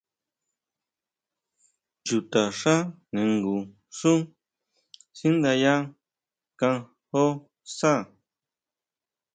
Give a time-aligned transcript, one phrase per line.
[2.05, 2.75] Chutaxá
[3.13, 3.61] ningun
[3.97, 4.13] xú
[5.17, 5.75] sinyánda
[6.59, 7.25] kanjó
[7.75, 8.01] saá.